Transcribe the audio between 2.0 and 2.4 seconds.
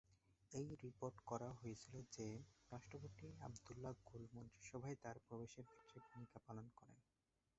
যে